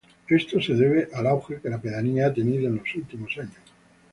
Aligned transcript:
Esto 0.29 0.59
se 0.59 0.73
debe 0.73 1.09
al 1.13 1.27
auge 1.27 1.61
que 1.61 1.69
la 1.69 1.79
pedanía 1.79 2.25
ha 2.25 2.33
tenido 2.33 2.67
en 2.67 2.77
los 2.77 2.95
últimos 2.95 3.37
años. 3.37 3.53